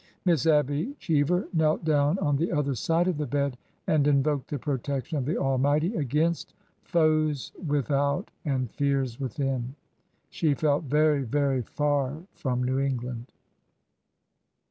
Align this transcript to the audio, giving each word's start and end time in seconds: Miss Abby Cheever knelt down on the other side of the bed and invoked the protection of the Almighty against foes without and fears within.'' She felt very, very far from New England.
Miss 0.25 0.47
Abby 0.47 0.95
Cheever 0.97 1.47
knelt 1.53 1.85
down 1.85 2.17
on 2.17 2.35
the 2.35 2.51
other 2.51 2.73
side 2.73 3.07
of 3.07 3.19
the 3.19 3.27
bed 3.27 3.55
and 3.85 4.07
invoked 4.07 4.49
the 4.49 4.57
protection 4.57 5.19
of 5.19 5.25
the 5.25 5.37
Almighty 5.37 5.95
against 5.95 6.55
foes 6.81 7.51
without 7.67 8.31
and 8.43 8.71
fears 8.71 9.19
within.'' 9.19 9.75
She 10.31 10.55
felt 10.55 10.85
very, 10.85 11.21
very 11.21 11.61
far 11.61 12.23
from 12.33 12.63
New 12.63 12.79
England. 12.79 13.31